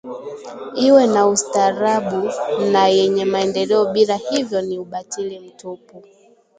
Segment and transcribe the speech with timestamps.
[0.87, 2.21] iwe na ustaarabu
[2.71, 6.03] na yenye maendeleo bila hivyo ni ubatili mtupu